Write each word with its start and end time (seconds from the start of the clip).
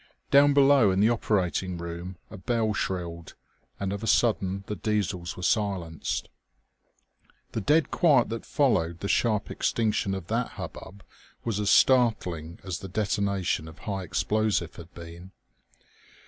Down 0.31 0.55
below 0.55 0.89
in 0.89 0.99
the 0.99 1.11
operating 1.11 1.77
room 1.77 2.17
a 2.31 2.35
bell 2.39 2.73
shrilled, 2.73 3.35
and 3.79 3.93
of 3.93 4.01
a 4.01 4.07
sudden 4.07 4.63
the 4.65 4.75
Diesels 4.75 5.37
were 5.37 5.43
silenced. 5.43 6.27
The 7.51 7.61
dead 7.61 7.91
quiet 7.91 8.29
that 8.29 8.43
followed 8.43 9.01
the 9.01 9.07
sharp 9.07 9.51
extinction 9.51 10.15
of 10.15 10.25
that 10.25 10.53
hubbub 10.57 11.03
was 11.43 11.59
as 11.59 11.69
startling 11.69 12.57
as 12.63 12.79
the 12.79 12.87
detonation 12.89 13.67
of 13.67 13.77
high 13.77 14.01
explosive 14.01 14.75
had 14.77 14.91
been. 14.95 15.33